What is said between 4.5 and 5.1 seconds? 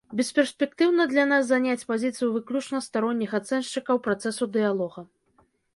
дыялога.